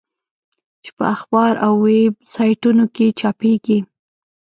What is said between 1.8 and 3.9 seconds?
ویب سایټونو کې چاپېږي.